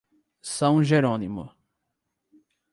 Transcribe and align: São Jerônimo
São 0.41 0.83
Jerônimo 0.83 1.53